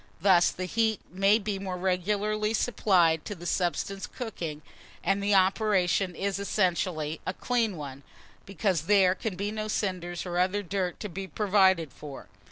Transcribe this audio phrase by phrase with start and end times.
[0.19, 4.63] Thus the heat may be more regularly supplied to the substance cooking,
[5.03, 8.01] and the operation is essentially a clean one,
[8.47, 12.29] because there can be no cinders or other dirt to be provided for.